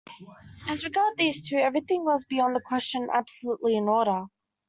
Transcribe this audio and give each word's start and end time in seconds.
As 0.67 0.83
regards 0.83 1.15
these 1.17 1.47
two, 1.47 1.57
everything 1.57 2.03
was 2.03 2.25
beyond 2.25 2.57
a 2.57 2.59
question 2.59 3.07
absolutely 3.13 3.77
in 3.77 3.83
order. 3.87 4.23